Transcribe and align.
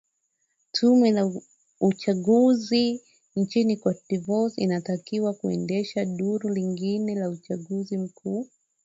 tume 0.71 1.09
ya 1.09 1.31
uchaguzi 1.81 3.01
nchini 3.35 3.77
cote 3.77 4.17
dvoire 4.17 4.53
inatakiwa 4.57 5.33
kuendesha 5.33 6.05
duru 6.05 6.49
lingine 6.49 7.15
la 7.15 7.29
uchaguzi 7.29 7.97
mkuu 7.97 8.47